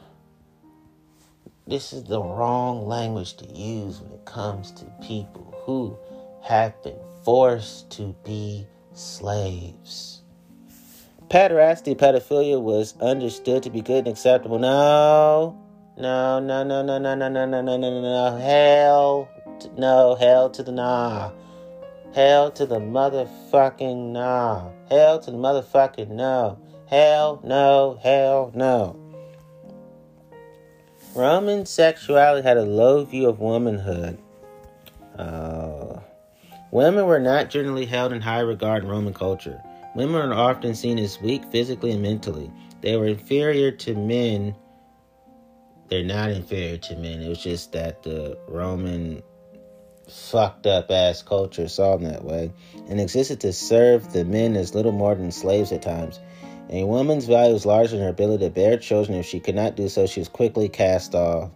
[1.65, 5.97] this is the wrong language to use when it comes to people who
[6.41, 10.21] have been forced to be slaves.
[11.29, 14.59] Pederasty, pedophilia was understood to be good and acceptable.
[14.59, 15.57] No,
[15.97, 19.29] no, no, no, no, no, no, no, no, no, no, no, hell,
[19.77, 21.31] no, hell to the nah.
[22.14, 24.72] Hell to the motherfucking no.
[24.89, 26.59] Hell to the motherfucking no.
[26.88, 28.99] Hell no, hell no.
[31.16, 34.20] Roman sexuality had a low view of womanhood.
[35.18, 35.99] Uh,
[36.72, 39.59] women were not generally held in high regard in Roman culture.
[39.95, 42.51] Women were often seen as weak physically and mentally.
[42.82, 44.55] They were inferior to men.
[45.88, 47.22] They're not inferior to men.
[47.22, 49.22] It was just that the Roman
[50.10, 52.51] fucked up ass culture saw them that way
[52.89, 56.20] and existed to serve the men as little more than slaves at times.
[56.70, 59.18] A woman's value was larger than her ability to bear children.
[59.18, 61.51] If she could not do so, she was quickly cast off.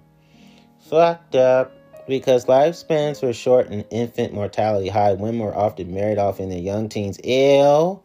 [0.89, 1.71] Fucked up.
[2.07, 6.59] Because lifespans were short and infant mortality high, women were often married off in their
[6.59, 7.19] young teens.
[7.23, 8.03] Ill.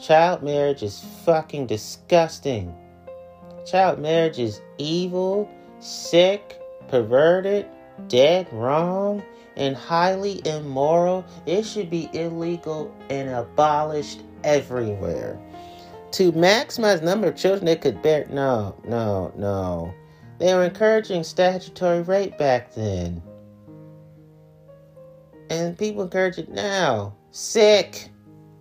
[0.00, 2.74] Child marriage is fucking disgusting.
[3.64, 7.66] Child marriage is evil, sick, perverted,
[8.08, 9.22] dead wrong,
[9.56, 11.24] and highly immoral.
[11.46, 15.38] It should be illegal and abolished everywhere
[16.14, 18.24] to maximize number of children they could bear.
[18.30, 19.92] No, no, no.
[20.38, 23.20] They were encouraging statutory rape back then.
[25.50, 27.16] And people encourage it now.
[27.32, 28.10] Sick.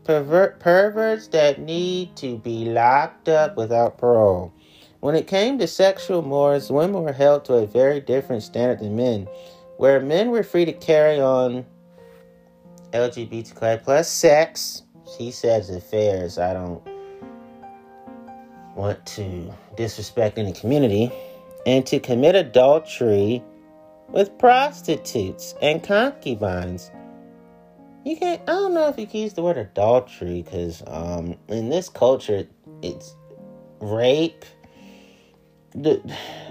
[0.03, 4.51] Pervert, perverts that need to be locked up without parole.
[4.99, 8.95] When it came to sexual mores, women were held to a very different standard than
[8.95, 9.27] men,
[9.83, 11.65] where men were free to carry on
[12.93, 14.83] LGBTQ plus sex.
[15.17, 16.37] She says affairs.
[16.37, 16.81] I don't
[18.77, 21.11] want to disrespect any community
[21.65, 23.43] and to commit adultery
[24.07, 26.89] with prostitutes and concubines.
[28.05, 31.67] You can't, I don't know if you can use the word adultery because um, in
[31.67, 32.47] this culture
[32.81, 33.17] it's
[33.81, 34.45] rape.
[35.75, 36.01] The,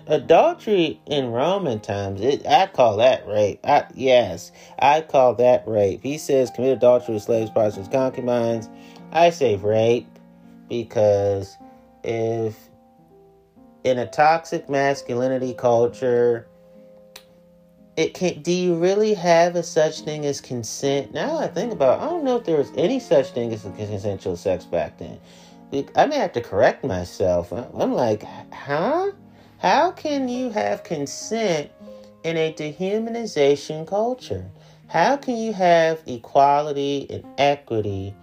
[0.07, 3.61] adultery in Roman times, it, I call that rape.
[3.65, 6.01] I, yes, I call that rape.
[6.03, 8.69] He says commit adultery with slaves, prostitutes, concubines.
[9.13, 10.09] I say rape
[10.69, 11.57] because
[12.03, 12.57] if
[13.85, 16.47] in a toxic masculinity culture,
[17.97, 21.13] it can do you really have a such thing as consent?
[21.13, 23.63] Now I think about it, I don't know if there was any such thing as
[23.63, 25.21] consensual sex back then.
[25.95, 27.53] I may have to correct myself.
[27.53, 29.13] I'm like, huh?
[29.59, 31.71] How can you have consent
[32.25, 34.51] in a dehumanization culture?
[34.89, 38.15] How can you have equality and equity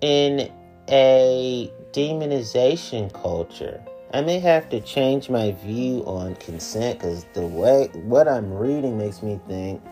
[0.00, 0.52] in
[0.88, 3.82] a demonization culture.
[4.12, 8.98] I may have to change my view on consent because the way what I'm reading
[8.98, 9.82] makes me think,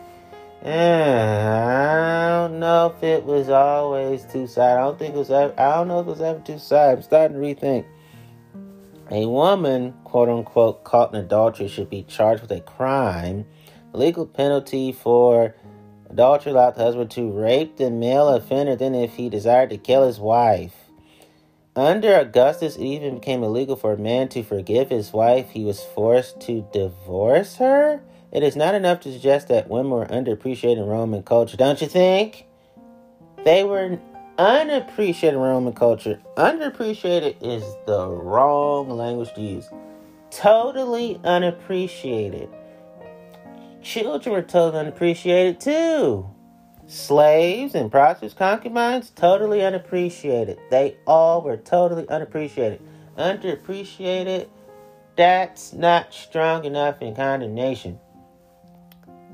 [0.63, 4.77] I don't know if it was always two sides.
[4.77, 5.31] I don't think it was.
[5.31, 6.99] Ever, I don't know if it was ever two sides.
[6.99, 7.85] I'm starting to rethink.
[9.09, 13.45] A woman, quote unquote, caught in adultery should be charged with a crime.
[13.91, 15.55] legal penalty for
[16.09, 20.05] adultery allowed the husband to rape the male offender, than if he desired to kill
[20.05, 20.75] his wife.
[21.75, 25.49] Under Augustus, it even became illegal for a man to forgive his wife.
[25.49, 28.01] He was forced to divorce her.
[28.31, 31.87] It is not enough to suggest that women were underappreciated in Roman culture, don't you
[31.87, 32.45] think?
[33.43, 33.99] They were
[34.37, 36.19] unappreciated in Roman culture.
[36.37, 39.69] Underappreciated is the wrong language to use.
[40.29, 42.49] Totally unappreciated.
[43.81, 46.29] Children were totally unappreciated too.
[46.87, 50.57] Slaves and prostitutes, concubines, totally unappreciated.
[50.69, 52.81] They all were totally unappreciated.
[53.17, 54.47] underappreciated,
[55.15, 57.99] that's not strong enough in condemnation.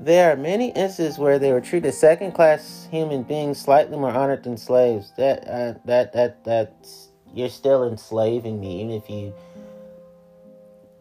[0.00, 4.44] There are many instances where they were treated second class human beings slightly more honored
[4.44, 5.12] than slaves.
[5.16, 9.34] That uh, that that that's you're still enslaving me, even if you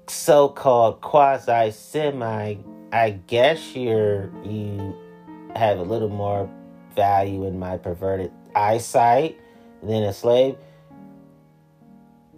[0.08, 2.56] so called quasi semi
[2.92, 4.96] I guess you're you
[5.56, 6.50] have a little more
[6.96, 9.38] value in my perverted eyesight
[9.84, 10.58] than a slave.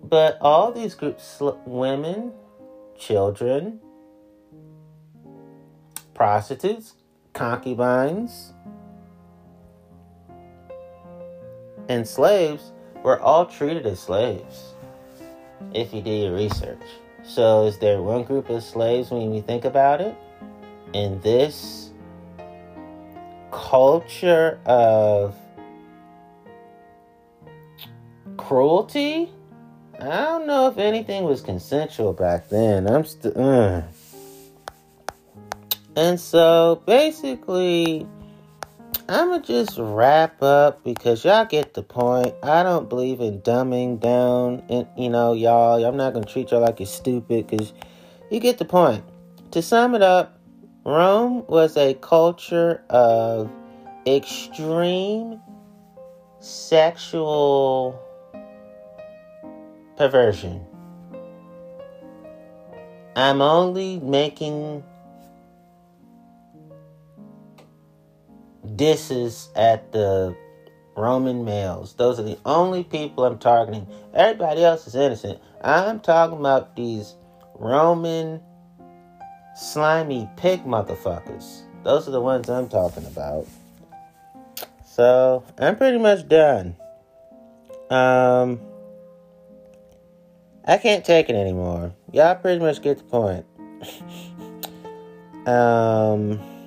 [0.03, 2.31] But all these groups, women,
[2.97, 3.79] children,
[6.19, 6.95] prostitutes,
[7.31, 8.51] concubines,
[11.87, 12.73] and slaves
[13.05, 14.73] were all treated as slaves
[15.73, 16.83] if you do your research.
[17.23, 20.13] So, is there one group of slaves when we think about it?
[20.91, 21.91] In this
[23.49, 25.33] culture of
[28.35, 29.31] cruelty,
[30.01, 32.87] I don't know if anything was consensual back then.
[32.87, 33.31] I'm still.
[33.37, 33.83] Uh.
[35.95, 38.07] And so basically,
[39.07, 42.33] I'm gonna just wrap up because y'all get the point.
[42.43, 45.83] I don't believe in dumbing down, and you know, y'all.
[45.83, 47.73] I'm not gonna treat y'all like you're stupid because
[48.29, 49.03] you get the point.
[49.51, 50.39] To sum it up,
[50.85, 53.51] Rome was a culture of
[54.05, 55.41] extreme
[56.39, 57.99] sexual
[59.97, 60.65] perversion.
[63.15, 64.83] I'm only making
[68.75, 70.35] disses at the
[70.95, 71.93] Roman males.
[71.93, 73.87] Those are the only people I'm targeting.
[74.13, 75.39] Everybody else is innocent.
[75.63, 77.15] I'm talking about these
[77.55, 78.41] Roman
[79.55, 81.63] slimy pig motherfuckers.
[81.83, 83.47] Those are the ones I'm talking about.
[84.85, 86.75] So I'm pretty much done.
[87.89, 88.59] Um,
[90.65, 91.93] I can't take it anymore.
[92.11, 93.45] Y'all pretty much get the point.
[95.47, 96.58] um.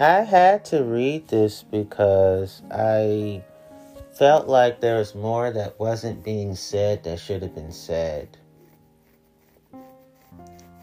[0.00, 3.42] I had to read this because I
[4.18, 8.36] felt like there was more that wasn't being said that should have been said.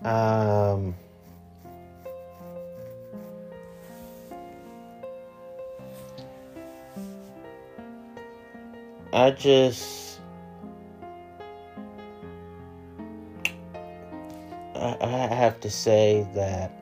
[0.03, 0.95] Um,
[9.12, 10.20] I just.
[14.74, 16.80] I, I have to say that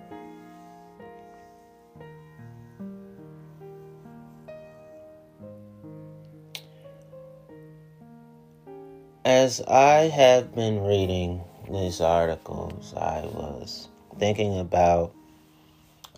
[9.30, 15.14] As I have been reading these articles, I was thinking about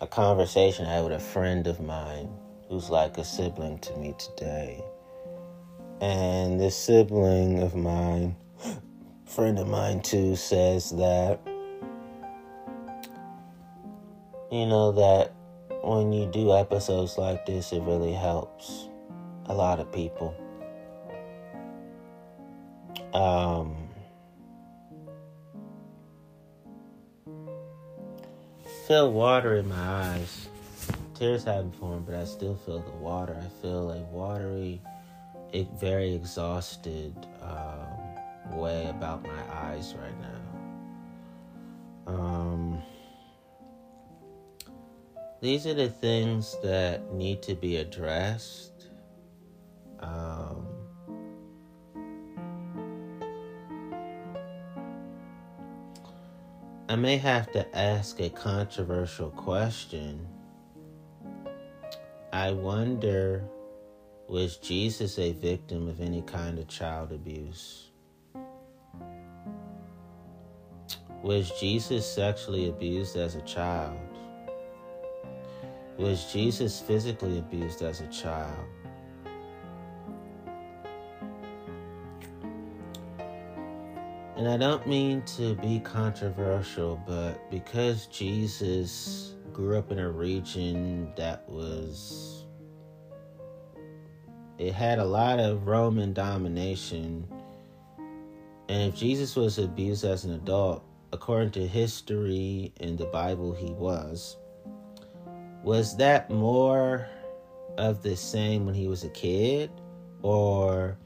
[0.00, 2.30] a conversation I had with a friend of mine
[2.70, 4.82] who's like a sibling to me today.
[6.00, 8.34] And this sibling of mine,
[9.26, 11.38] friend of mine too, says that,
[14.50, 15.34] you know, that
[15.84, 18.88] when you do episodes like this, it really helps
[19.44, 20.34] a lot of people.
[23.12, 23.76] Um,
[28.86, 30.48] feel water in my eyes.
[31.14, 33.36] Tears haven't formed, but I still feel the water.
[33.38, 34.80] I feel a watery,
[35.78, 40.42] very exhausted um, way about my eyes right now.
[42.06, 42.82] Um,
[45.40, 48.88] these are the things that need to be addressed.
[50.00, 50.71] Um,
[56.88, 60.26] I may have to ask a controversial question.
[62.32, 63.44] I wonder
[64.28, 67.90] was Jesus a victim of any kind of child abuse?
[71.22, 74.00] Was Jesus sexually abused as a child?
[75.98, 78.66] Was Jesus physically abused as a child?
[84.42, 91.12] And I don't mean to be controversial, but because Jesus grew up in a region
[91.14, 92.44] that was,
[94.58, 97.24] it had a lot of Roman domination.
[98.68, 100.82] And if Jesus was abused as an adult,
[101.12, 104.38] according to history and the Bible, he was.
[105.62, 107.08] Was that more
[107.78, 109.70] of the same when he was a kid?
[110.22, 110.98] Or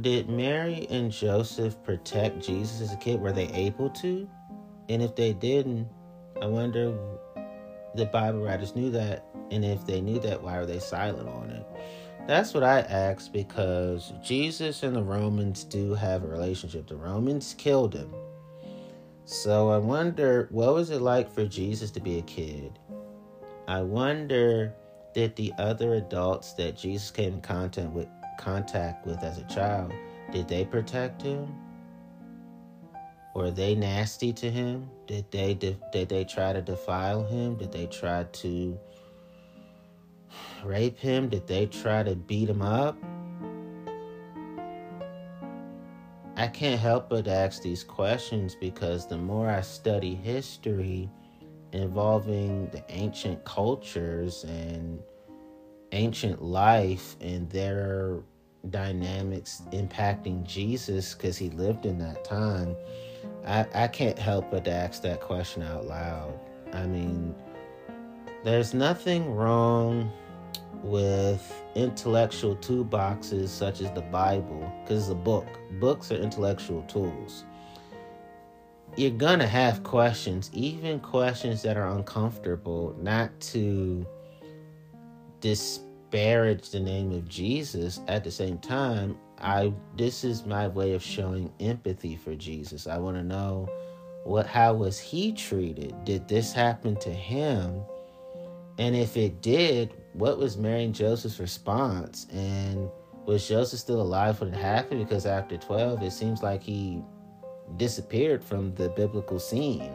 [0.00, 3.20] did Mary and Joseph protect Jesus as a kid?
[3.20, 4.28] Were they able to?
[4.88, 5.88] And if they didn't,
[6.40, 6.96] I wonder
[7.94, 9.24] the Bible writers knew that.
[9.50, 11.66] And if they knew that, why were they silent on it?
[12.26, 16.86] That's what I ask because Jesus and the Romans do have a relationship.
[16.86, 18.12] The Romans killed him.
[19.26, 22.78] So I wonder what was it like for Jesus to be a kid?
[23.68, 24.74] I wonder
[25.14, 28.08] did the other adults that Jesus came in contact with
[28.38, 29.92] contact with as a child,
[30.32, 31.54] did they protect him?
[33.34, 34.88] Were they nasty to him?
[35.06, 37.56] Did they did they try to defile him?
[37.56, 38.78] Did they try to
[40.64, 41.28] rape him?
[41.28, 42.96] Did they try to beat him up?
[46.36, 51.08] I can't help but ask these questions because the more I study history
[51.72, 55.00] involving the ancient cultures and
[55.94, 58.20] ancient life and their
[58.70, 62.76] dynamics impacting Jesus because he lived in that time,
[63.46, 66.38] I, I can't help but to ask that question out loud.
[66.72, 67.34] I mean,
[68.42, 70.12] there's nothing wrong
[70.82, 75.46] with intellectual toolboxes such as the Bible, because it's a book.
[75.80, 77.44] Books are intellectual tools.
[78.96, 84.06] You're gonna have questions, even questions that are uncomfortable, not to
[85.44, 88.00] disparage the name of Jesus.
[88.08, 92.86] At the same time, I this is my way of showing empathy for Jesus.
[92.86, 93.68] I want to know
[94.24, 96.02] what how was he treated?
[96.06, 97.82] Did this happen to him?
[98.78, 102.26] And if it did, what was Mary and Joseph's response?
[102.32, 102.88] And
[103.26, 105.06] was Joseph still alive when it happened?
[105.06, 107.02] Because after 12, it seems like he
[107.76, 109.92] disappeared from the biblical scene.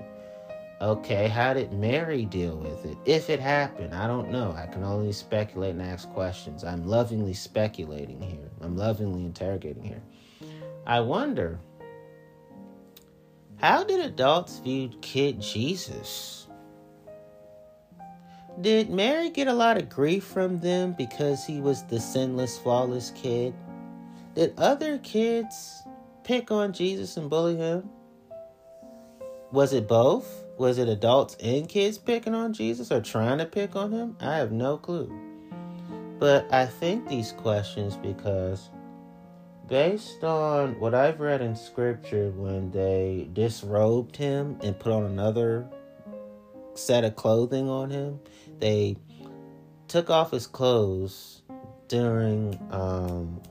[0.81, 2.97] Okay, how did Mary deal with it?
[3.05, 4.53] If it happened, I don't know.
[4.53, 6.63] I can only speculate and ask questions.
[6.63, 10.01] I'm lovingly speculating here, I'm lovingly interrogating here.
[10.87, 11.59] I wonder
[13.57, 16.47] how did adults view kid Jesus?
[18.61, 23.11] Did Mary get a lot of grief from them because he was the sinless, flawless
[23.11, 23.53] kid?
[24.33, 25.83] Did other kids
[26.23, 27.89] pick on Jesus and bully him?
[29.51, 30.45] Was it both?
[30.59, 34.17] Was it adults and kids picking on Jesus or trying to pick on him?
[34.19, 35.11] I have no clue.
[36.19, 38.69] But I think these questions because
[39.69, 45.65] based on what I've read in scripture when they disrobed him and put on another
[46.73, 48.19] set of clothing on him.
[48.59, 48.97] They
[49.87, 51.41] took off his clothes
[51.87, 53.41] during um,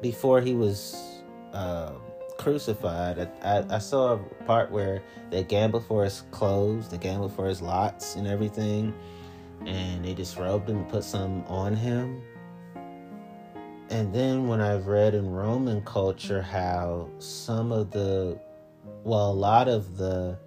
[0.00, 1.92] before he was uh,
[2.32, 3.28] crucified.
[3.42, 7.46] I, I, I, saw a part where they gambled for his clothes, they gambled for
[7.46, 8.94] his lots and everything,
[9.66, 12.22] and they disrobed him and put some on him.
[13.90, 18.40] And then when I've read in Roman culture how some of the,
[19.04, 20.38] well, a lot of the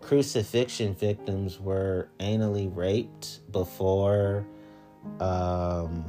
[0.00, 4.46] crucifixion victims were anally raped before
[5.18, 6.04] um,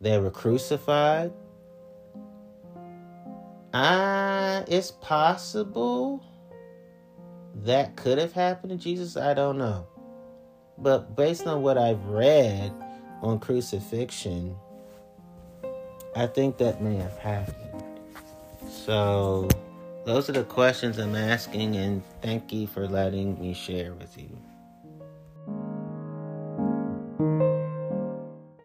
[0.00, 1.32] they were crucified.
[3.76, 6.22] Ah, it's possible
[7.56, 9.16] that could have happened to Jesus.
[9.16, 9.88] I don't know.
[10.78, 12.72] But based on what I've read
[13.20, 14.54] on crucifixion,
[16.14, 17.82] I think that may have happened.
[18.70, 19.48] So
[20.04, 24.30] those are the questions I'm asking, and thank you for letting me share with you.